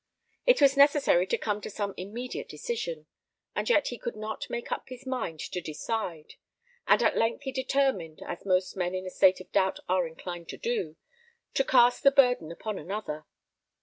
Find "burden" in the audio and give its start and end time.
12.09-12.51